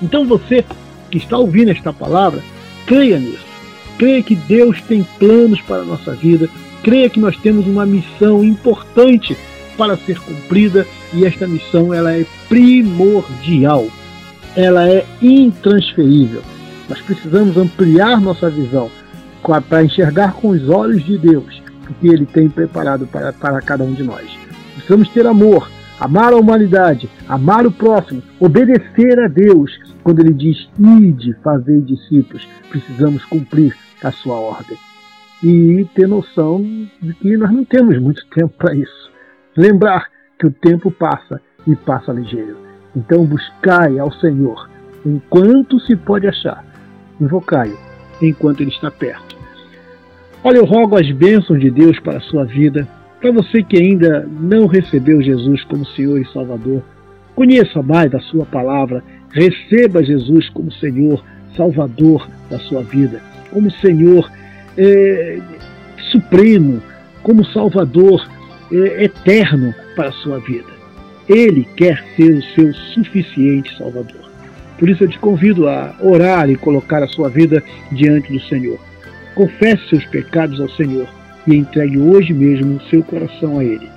Então 0.02 0.24
você 0.26 0.64
que 1.10 1.18
está 1.18 1.38
ouvindo 1.38 1.70
esta 1.70 1.92
palavra, 1.92 2.42
creia 2.86 3.18
nisso. 3.18 3.44
Creia 3.98 4.22
que 4.22 4.34
Deus 4.34 4.80
tem 4.82 5.02
planos 5.18 5.60
para 5.62 5.82
a 5.82 5.84
nossa 5.84 6.14
vida. 6.14 6.48
Creia 6.82 7.08
que 7.08 7.20
nós 7.20 7.36
temos 7.36 7.66
uma 7.66 7.86
missão 7.86 8.44
importante 8.44 9.36
para 9.76 9.96
ser 9.96 10.18
cumprida 10.20 10.86
e 11.12 11.24
esta 11.24 11.46
missão 11.46 11.92
ela 11.92 12.12
é 12.12 12.24
primordial. 12.48 13.86
Ela 14.56 14.88
é 14.88 15.04
intransferível. 15.20 16.42
Nós 16.88 17.00
precisamos 17.02 17.56
ampliar 17.56 18.20
nossa 18.20 18.48
visão 18.48 18.90
para 19.68 19.84
enxergar 19.84 20.32
com 20.34 20.48
os 20.48 20.68
olhos 20.68 21.04
de 21.04 21.18
Deus 21.18 21.62
o 21.88 21.94
que 21.94 22.08
Ele 22.08 22.26
tem 22.26 22.48
preparado 22.48 23.06
para, 23.06 23.32
para 23.32 23.60
cada 23.60 23.84
um 23.84 23.92
de 23.92 24.02
nós. 24.02 24.26
Precisamos 24.74 25.08
ter 25.10 25.26
amor, 25.26 25.70
amar 26.00 26.32
a 26.32 26.36
humanidade, 26.36 27.08
amar 27.28 27.66
o 27.66 27.70
próximo, 27.70 28.22
obedecer 28.40 29.18
a 29.20 29.28
Deus. 29.28 29.72
Quando 30.02 30.20
ele 30.20 30.34
diz 30.34 30.68
ide, 30.78 31.34
fazer 31.42 31.80
discípulos, 31.82 32.46
precisamos 32.70 33.24
cumprir 33.24 33.74
a 34.02 34.12
sua 34.12 34.36
ordem. 34.36 34.76
E 35.42 35.86
ter 35.94 36.06
noção 36.06 36.62
de 37.02 37.14
que 37.14 37.36
nós 37.36 37.52
não 37.52 37.64
temos 37.64 37.98
muito 37.98 38.24
tempo 38.28 38.52
para 38.56 38.74
isso. 38.74 39.10
Lembrar 39.56 40.06
que 40.38 40.46
o 40.46 40.50
tempo 40.50 40.90
passa 40.90 41.40
e 41.66 41.74
passa 41.74 42.12
ligeiro. 42.12 42.56
Então 42.94 43.24
buscai 43.24 43.98
ao 43.98 44.12
Senhor 44.12 44.68
enquanto 45.04 45.78
se 45.80 45.96
pode 45.96 46.26
achar. 46.26 46.64
Invocai-o 47.20 47.78
enquanto 48.20 48.60
ele 48.60 48.70
está 48.70 48.90
perto. 48.90 49.36
Olha, 50.42 50.58
eu 50.58 50.64
rogo 50.64 50.98
as 50.98 51.10
bênçãos 51.10 51.60
de 51.60 51.70
Deus 51.70 51.98
para 52.00 52.18
a 52.18 52.20
sua 52.20 52.44
vida 52.44 52.86
para 53.20 53.32
você 53.32 53.62
que 53.62 53.78
ainda 53.78 54.28
não 54.40 54.66
recebeu 54.66 55.22
Jesus 55.22 55.64
como 55.64 55.86
Senhor 55.86 56.20
e 56.20 56.32
Salvador, 56.32 56.82
conheça 57.34 57.82
mais 57.82 58.10
da 58.10 58.20
Sua 58.20 58.44
palavra, 58.44 59.02
receba 59.30 60.04
Jesus 60.04 60.48
como 60.50 60.70
Senhor, 60.72 61.24
Salvador 61.56 62.28
da 62.50 62.58
sua 62.58 62.82
vida, 62.82 63.20
como 63.50 63.70
Senhor 63.70 64.30
é, 64.76 65.38
supremo, 66.12 66.82
como 67.22 67.44
Salvador 67.46 68.28
é, 68.70 69.04
eterno 69.04 69.74
para 69.96 70.10
a 70.10 70.12
sua 70.12 70.38
vida. 70.38 70.70
Ele 71.28 71.66
quer 71.76 72.04
ser 72.14 72.34
o 72.34 72.42
seu 72.54 72.72
suficiente 72.94 73.76
Salvador. 73.76 74.30
Por 74.78 74.88
isso 74.88 75.04
eu 75.04 75.08
te 75.08 75.18
convido 75.18 75.68
a 75.68 75.96
orar 76.00 76.48
e 76.48 76.56
colocar 76.56 77.02
a 77.02 77.08
sua 77.08 77.28
vida 77.28 77.62
diante 77.90 78.32
do 78.32 78.40
Senhor. 78.42 78.78
Confesse 79.34 79.88
seus 79.88 80.04
pecados 80.04 80.60
ao 80.60 80.68
Senhor 80.70 81.08
e 81.46 81.56
entregue 81.56 81.98
hoje 81.98 82.32
mesmo 82.32 82.76
o 82.76 82.82
seu 82.88 83.02
coração 83.02 83.58
a 83.58 83.64
Ele. 83.64 83.88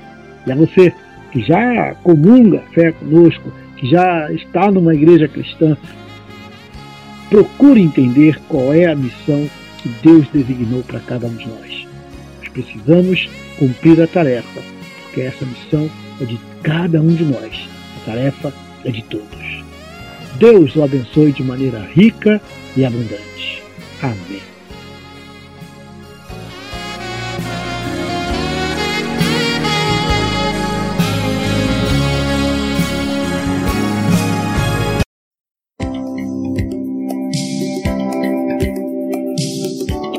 E 0.48 0.52
a 0.52 0.56
você 0.56 0.94
que 1.32 1.42
já 1.42 1.94
comunga 2.02 2.64
fé 2.74 2.92
conosco, 2.92 3.52
que 3.76 3.90
já 3.90 4.32
está 4.32 4.72
numa 4.72 4.96
igreja 4.96 5.28
cristã, 5.28 5.78
procure 7.30 7.82
entender 7.82 8.40
qual 8.48 8.74
é 8.74 8.86
a 8.86 8.96
missão 8.96 9.48
que 9.78 9.90
Deus 10.02 10.28
designou 10.34 10.82
para 10.84 11.00
cada 11.00 11.28
um 11.28 11.36
de 11.36 11.48
nós. 11.48 11.88
Nós 12.40 12.50
precisamos 12.50 13.30
cumprir 13.58 14.02
a 14.02 14.08
tarefa, 14.08 14.62
porque 15.10 15.22
essa 15.22 15.46
missão 15.46 15.90
é 16.22 16.26
de 16.26 16.40
cada 16.64 17.02
um 17.02 17.14
de 17.14 17.26
nós. 17.26 17.70
A 18.02 18.06
tarefa 18.06 18.54
é 18.86 18.92
de 18.92 19.04
todos. 19.04 19.64
Deus 20.38 20.76
o 20.76 20.84
abençoe 20.84 21.34
de 21.34 21.44
maneira 21.44 21.80
rica 21.80 22.42
e 22.78 22.86
abundante. 22.86 23.64
Amém. 24.02 24.42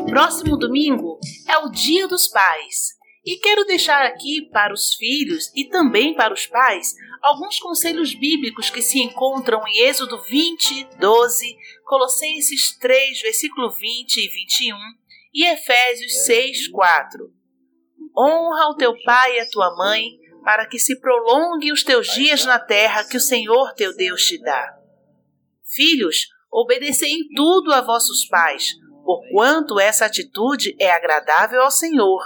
Próximo 0.09 0.57
domingo 0.57 1.19
é 1.49 1.57
o 1.59 1.71
Dia 1.71 2.09
dos 2.09 2.29
Pais. 2.29 3.00
E 3.25 3.37
quero 3.37 3.65
deixar 3.65 4.03
aqui 4.07 4.49
para 4.51 4.73
os 4.73 4.95
filhos 4.95 5.53
e 5.55 5.69
também 5.69 6.15
para 6.15 6.33
os 6.33 6.47
pais 6.47 6.95
alguns 7.21 7.59
conselhos 7.59 8.15
bíblicos 8.15 8.71
que 8.71 8.81
se 8.81 8.99
encontram 8.99 9.61
em 9.69 9.81
Êxodo 9.81 10.23
20, 10.23 10.89
12, 10.99 11.57
Colossenses 11.85 12.77
3, 12.79 13.21
versículo 13.21 13.71
20 13.71 14.17
e 14.17 14.29
21 14.29 14.77
e 15.33 15.47
Efésios 15.47 16.25
6, 16.25 16.69
4. 16.69 17.33
Honra 18.17 18.69
o 18.71 18.77
teu 18.77 18.95
pai 19.05 19.37
e 19.37 19.41
a 19.41 19.49
tua 19.49 19.77
mãe, 19.77 20.19
para 20.43 20.67
que 20.67 20.79
se 20.79 20.99
prolonguem 20.99 21.73
os 21.73 21.85
teus 21.85 22.09
dias 22.09 22.45
na 22.45 22.59
terra 22.59 23.05
que 23.05 23.17
o 23.17 23.21
Senhor 23.21 23.75
teu 23.75 23.95
Deus 23.95 24.25
te 24.25 24.41
dá. 24.41 24.77
Filhos, 25.65 26.27
obedecei 26.51 27.13
em 27.13 27.29
tudo 27.35 27.73
a 27.73 27.81
vossos 27.81 28.27
pais, 28.27 28.75
porquanto 29.05 29.79
essa 29.79 30.07
atitude 30.07 30.75
é 30.81 30.91
agradável 30.91 31.63
ao 31.63 31.71
Senhor. 31.71 32.21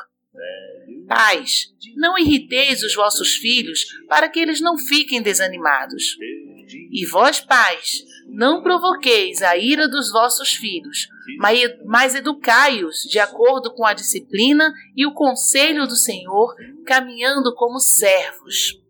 Pais, 1.06 1.72
não 1.96 2.18
irriteis 2.18 2.82
os 2.82 2.94
vossos 2.94 3.36
filhos 3.36 3.84
para 4.08 4.28
que 4.28 4.40
eles 4.40 4.60
não 4.60 4.76
fiquem 4.78 5.22
desanimados. 5.22 6.16
E 6.90 7.06
vós, 7.06 7.40
pais, 7.40 8.04
não 8.26 8.62
provoqueis 8.62 9.42
a 9.42 9.56
ira 9.56 9.88
dos 9.88 10.10
vossos 10.10 10.54
filhos, 10.54 11.08
mas 11.84 12.14
educai-os 12.14 13.02
de 13.02 13.18
acordo 13.18 13.72
com 13.74 13.84
a 13.84 13.92
disciplina 13.92 14.72
e 14.96 15.06
o 15.06 15.12
conselho 15.12 15.86
do 15.86 15.96
Senhor, 15.96 16.54
caminhando 16.86 17.54
como 17.54 17.78
servos. 17.78 18.80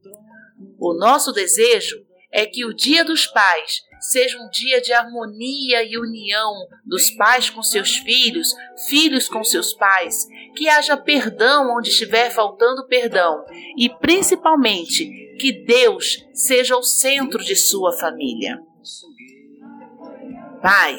O 0.79 0.95
nosso 0.95 1.33
desejo 1.33 2.04
é 2.35 2.45
que 2.45 2.67
o 2.67 2.75
dia 2.75 3.05
dos 3.05 3.29
pais 3.29 3.83
seja 4.01 4.37
um 4.39 4.51
dia 4.51 4.81
de 4.81 4.93
harmonia 4.93 5.85
e 5.85 5.97
união 5.97 6.53
dos 6.85 7.09
pais 7.13 7.49
com 7.49 7.63
seus 7.63 7.97
filhos, 7.99 8.53
filhos 8.89 9.29
com 9.29 9.45
seus 9.45 9.73
pais, 9.73 10.27
que 10.57 10.69
haja 10.69 10.97
perdão 10.97 11.75
onde 11.79 11.91
estiver 11.91 12.31
faltando 12.31 12.87
perdão 12.89 13.45
e 13.79 13.89
principalmente 13.89 15.09
que 15.39 15.65
Deus 15.65 16.27
seja 16.35 16.77
o 16.77 16.83
centro 16.83 17.43
de 17.43 17.55
sua 17.55 17.93
família. 17.93 18.61
Pai, 20.61 20.99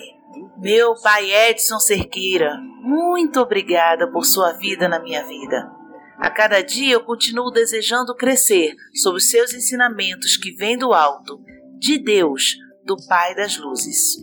meu 0.58 0.96
pai 0.96 1.50
Edson 1.50 1.80
Cerqueira, 1.80 2.58
muito 2.82 3.42
obrigada 3.42 4.10
por 4.10 4.26
sua 4.26 4.54
vida 4.54 4.88
na 4.88 5.00
minha 5.00 5.24
vida. 5.26 5.75
A 6.18 6.30
cada 6.30 6.62
dia 6.62 6.94
eu 6.94 7.04
continuo 7.04 7.52
desejando 7.52 8.16
crescer 8.16 8.76
sob 8.94 9.18
os 9.18 9.30
seus 9.30 9.54
ensinamentos 9.54 10.38
que 10.38 10.52
vêm 10.52 10.78
do 10.78 10.94
alto, 10.94 11.44
de 11.78 11.98
Deus, 11.98 12.56
do 12.86 12.96
Pai 13.08 13.36
das 13.36 13.58
Luzes. 13.58 14.18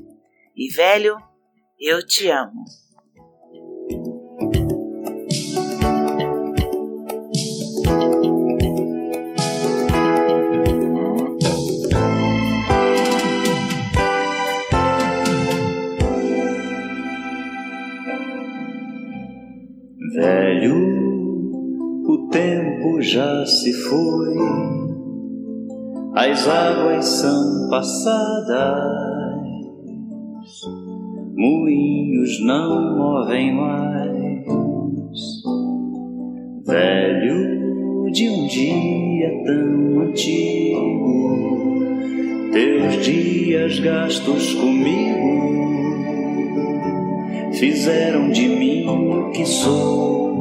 E 0.56 0.72
velho, 0.72 1.16
eu 1.78 2.04
te 2.04 2.28
amo. 2.28 2.64
Velho, 20.14 20.91
já 23.02 23.44
se 23.44 23.72
foi 23.72 24.36
as 26.14 26.46
águas 26.46 27.04
são 27.06 27.68
passadas, 27.70 28.92
moinhos 31.34 32.38
não 32.44 32.98
movem 32.98 33.54
mais. 33.54 34.44
Velho 36.66 38.10
de 38.12 38.28
um 38.28 38.46
dia 38.46 39.42
tão 39.46 40.00
antigo, 40.02 41.80
teus 42.52 43.04
dias 43.04 43.80
gastos 43.80 44.54
comigo 44.54 45.32
fizeram 47.54 48.30
de 48.30 48.48
mim 48.48 48.86
o 48.86 49.30
que 49.30 49.46
sou 49.46 50.31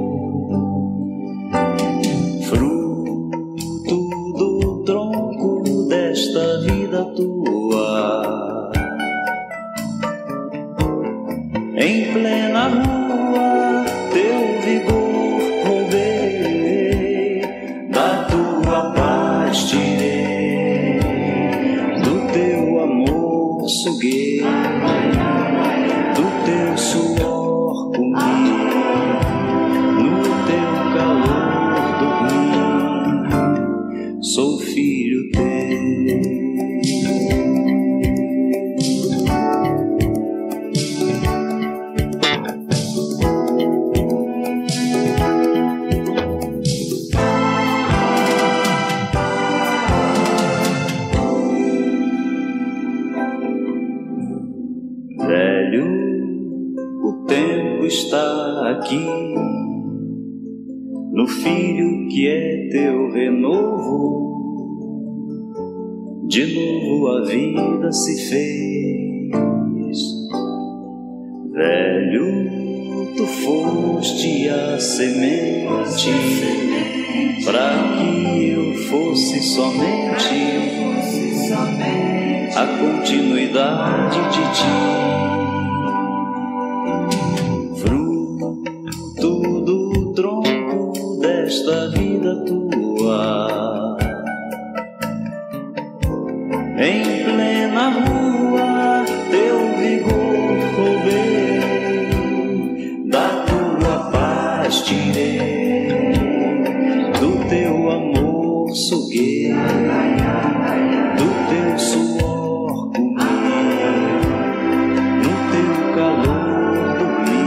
se 34.74 36.51
Em 96.84 97.24
plena 97.24 97.90
rua, 97.90 99.06
teu 99.30 99.78
vigor 99.78 100.58
roubei, 100.76 101.60
da 103.06 103.46
tua 103.46 104.10
paz 104.12 104.82
tirei, 104.82 106.12
do 107.20 107.48
teu 107.48 107.92
amor 107.92 108.76
suguei, 108.76 109.54
do 111.20 111.30
teu 111.52 111.78
suor 111.78 112.92
comi, 112.94 113.62
no 115.22 115.34
teu 115.52 115.74
calor 115.94 116.98
dormi. 116.98 117.46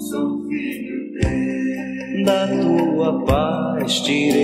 Sou 0.00 0.28
filho 0.50 1.00
teu, 1.18 2.24
da 2.26 2.46
tua 2.46 3.24
paz 3.24 4.00
tirei. 4.00 4.43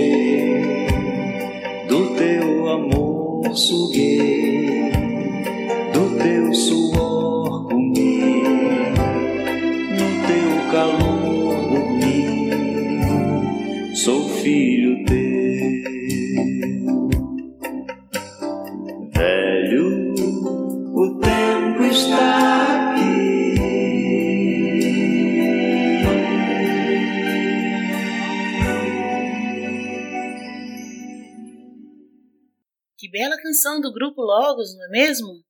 Canção 33.41 33.81
do 33.81 33.91
grupo 33.91 34.21
Logos, 34.21 34.75
não 34.77 34.85
é 34.85 34.89
mesmo? 34.89 35.43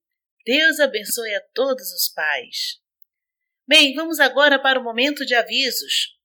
Deus 0.45 0.79
abençoe 0.79 1.33
a 1.35 1.41
todos 1.53 1.91
os 1.91 2.09
pais. 2.09 2.81
Bem, 3.67 3.93
vamos 3.93 4.19
agora 4.19 4.59
para 4.59 4.79
o 4.79 4.83
momento 4.83 5.25
de 5.25 5.35
avisos. 5.35 6.17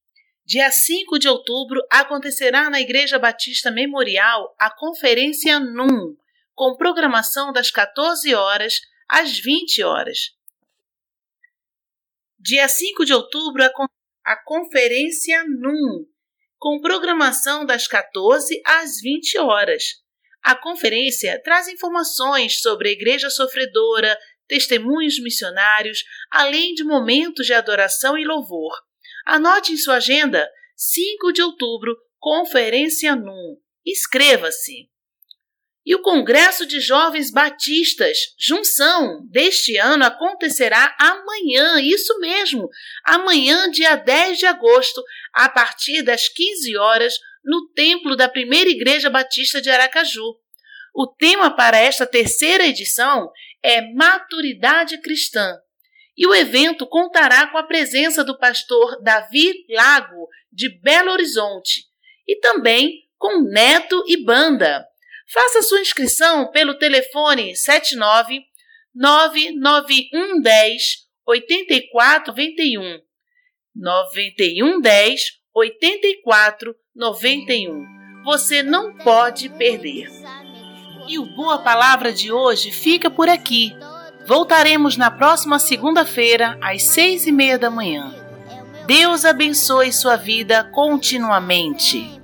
Dia 0.43 0.71
5 0.71 1.19
de 1.19 1.27
outubro 1.27 1.81
acontecerá 1.91 2.69
na 2.69 2.81
Igreja 2.81 3.19
Batista 3.19 3.69
Memorial 3.69 4.55
a 4.57 4.69
Conferência 4.69 5.59
NUM, 5.59 6.15
com 6.55 6.75
programação 6.75 7.53
das 7.53 7.69
14 7.69 8.33
horas 8.33 8.81
às 9.07 9.37
20 9.37 9.83
horas. 9.83 10.31
Dia 12.39 12.67
5 12.67 13.05
de 13.05 13.13
outubro 13.13 13.63
a 14.23 14.35
Conferência 14.43 15.43
NUM, 15.43 16.07
com 16.57 16.81
programação 16.81 17.65
das 17.65 17.87
14 17.87 18.61
às 18.65 18.99
20 18.99 19.37
horas. 19.37 20.06
A 20.47 20.55
conferência 20.55 21.41
traz 21.43 21.67
informações 21.67 22.61
sobre 22.61 22.87
a 22.87 22.91
Igreja 22.93 23.29
Sofredora, 23.29 24.17
testemunhos 24.47 25.19
missionários, 25.19 26.05
além 26.31 26.73
de 26.73 26.85
momentos 26.85 27.45
de 27.45 27.53
adoração 27.53 28.17
e 28.17 28.23
louvor. 28.23 28.71
Anote 29.25 29.73
em 29.73 29.77
sua 29.77 29.95
agenda 29.95 30.49
5 30.73 31.33
de 31.33 31.41
outubro, 31.41 31.97
Conferência 32.17 33.13
NUM. 33.13 33.57
Inscreva-se! 33.85 34.89
E 35.85 35.93
o 35.93 36.01
Congresso 36.01 36.65
de 36.65 36.79
Jovens 36.79 37.29
Batistas, 37.29 38.17
junção, 38.39 39.25
deste 39.29 39.75
ano 39.75 40.05
acontecerá 40.05 40.95
amanhã, 40.97 41.81
isso 41.81 42.17
mesmo, 42.19 42.69
amanhã, 43.03 43.69
dia 43.69 43.97
10 43.97 44.39
de 44.39 44.45
agosto, 44.45 45.03
a 45.33 45.49
partir 45.49 46.03
das 46.03 46.29
15 46.29 46.77
horas, 46.77 47.13
no 47.47 47.67
templo 47.69 48.15
da 48.17 48.27
Primeira 48.27 48.69
Igreja 48.69 49.09
Batista 49.09 49.61
de 49.61 49.69
Aracaju. 49.69 50.35
O 50.93 51.07
tema 51.07 51.55
para 51.55 51.77
esta 51.77 52.05
terceira 52.05 52.67
edição 52.67 53.31
é 53.63 53.81
Maturidade 53.93 55.01
Cristã. 55.01 55.57
E 56.17 56.27
o 56.27 56.35
evento 56.35 56.85
contará 56.85 57.47
com 57.47 57.57
a 57.57 57.63
presença 57.63 58.21
do 58.23 58.37
pastor 58.37 59.01
Davi 59.01 59.65
Lago, 59.69 60.27
de 60.51 60.67
Belo 60.81 61.11
Horizonte, 61.11 61.85
e 62.27 62.37
também 62.39 63.07
com 63.17 63.43
Neto 63.43 64.03
e 64.07 64.25
Banda. 64.25 64.85
Faça 65.31 65.61
sua 65.61 65.79
inscrição 65.79 66.51
pelo 66.51 66.77
telefone 66.77 67.55
79 67.55 68.41
99110 68.93 71.07
8491 71.25 73.01
9110 73.75 75.37
8491. 76.97 77.85
Você 78.25 78.63
não 78.63 78.91
pode 78.91 79.49
perder. 79.49 80.09
E 81.07 81.19
o 81.19 81.25
Boa 81.25 81.59
Palavra 81.59 82.11
de 82.11 82.31
hoje 82.31 82.71
fica 82.71 83.09
por 83.09 83.29
aqui. 83.29 83.75
Voltaremos 84.25 84.97
na 84.97 85.09
próxima 85.09 85.59
segunda-feira, 85.59 86.57
às 86.61 86.83
seis 86.83 87.25
e 87.25 87.31
meia 87.31 87.57
da 87.57 87.69
manhã. 87.69 88.13
Deus 88.85 89.23
abençoe 89.23 89.93
sua 89.93 90.17
vida 90.17 90.63
continuamente. 90.65 92.19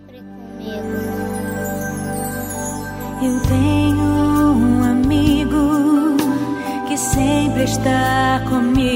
Eu 3.21 3.41
tenho 3.47 4.03
um 4.03 4.83
amigo 4.83 6.17
que 6.89 6.97
sempre 6.97 7.63
está 7.63 8.43
comigo, 8.49 8.92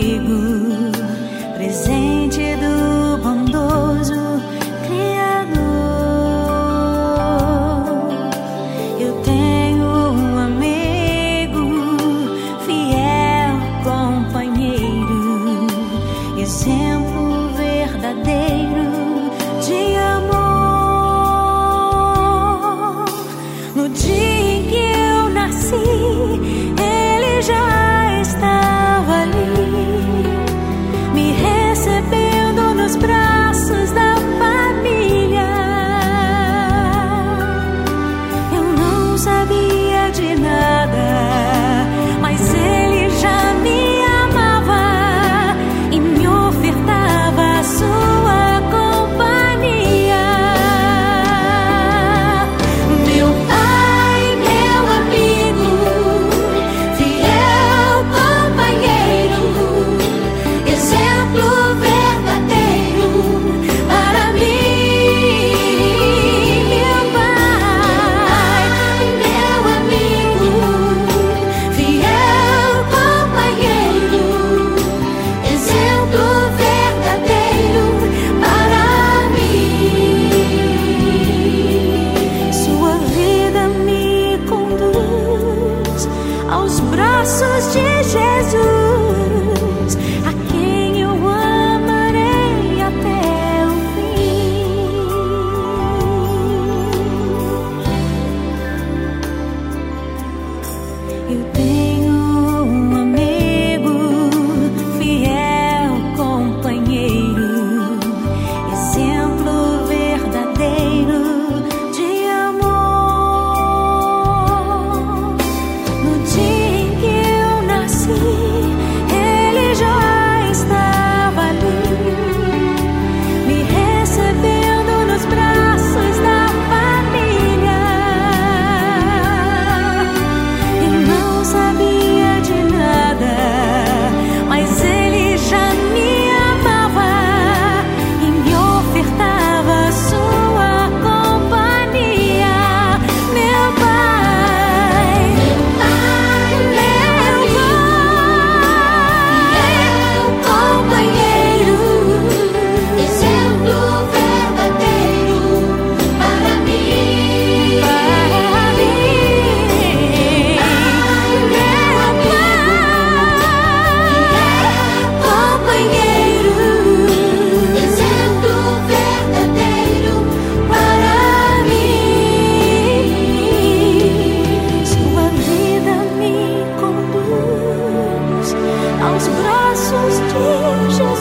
aos 179.07 179.27
braços 179.27 180.19
de 180.31 180.95
Jesus. 180.95 181.16